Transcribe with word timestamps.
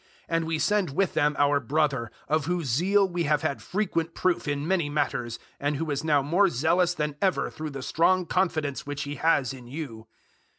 008:022 0.01 0.07
And 0.35 0.45
we 0.45 0.57
send 0.57 0.89
with 0.95 1.13
them 1.13 1.35
our 1.37 1.59
brother, 1.59 2.11
of 2.27 2.47
whose 2.47 2.65
zeal 2.69 3.07
we 3.07 3.25
have 3.25 3.43
had 3.43 3.61
frequent 3.61 4.15
proof 4.15 4.47
in 4.47 4.67
many 4.67 4.89
matters, 4.89 5.37
and 5.59 5.75
who 5.75 5.91
is 5.91 6.03
now 6.03 6.23
more 6.23 6.49
zealous 6.49 6.95
than 6.95 7.15
ever 7.21 7.51
through 7.51 7.69
the 7.69 7.83
strong 7.83 8.25
confidence 8.25 8.83
which 8.87 9.03
he 9.03 9.13
has 9.17 9.53
in 9.53 9.67
you. 9.67 10.07